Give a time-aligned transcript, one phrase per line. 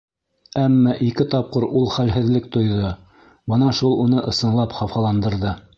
[0.61, 2.91] Әммә ике тапҡыр ул хәлһеҙлек тойҙо,
[3.55, 5.59] бына шул уны ысынлап хафаландырҙы.